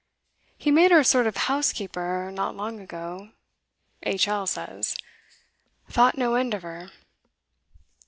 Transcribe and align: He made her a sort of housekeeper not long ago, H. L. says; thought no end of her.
He 0.57 0.71
made 0.71 0.89
her 0.89 1.01
a 1.01 1.05
sort 1.05 1.27
of 1.27 1.37
housekeeper 1.37 2.31
not 2.31 2.55
long 2.55 2.79
ago, 2.79 3.33
H. 4.01 4.27
L. 4.27 4.47
says; 4.47 4.95
thought 5.89 6.17
no 6.17 6.33
end 6.33 6.55
of 6.55 6.63
her. 6.63 6.89